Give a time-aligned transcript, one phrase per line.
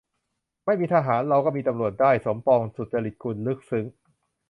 [0.65, 3.85] "ไม่มีทหาร เราก็มีตำรวจได้"- สมปอง สุจริตกุล ลึกซึ้ง